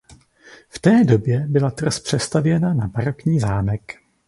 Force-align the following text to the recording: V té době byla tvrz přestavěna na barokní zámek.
V 0.69 0.79
té 0.79 1.03
době 1.03 1.39
byla 1.49 1.71
tvrz 1.71 1.99
přestavěna 1.99 2.73
na 2.73 2.87
barokní 2.87 3.39
zámek. 3.39 3.95